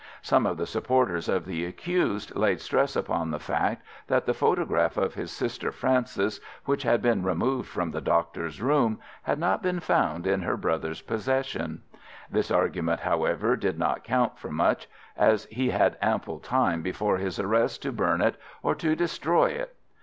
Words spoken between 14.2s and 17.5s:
for much, as he had ample time before his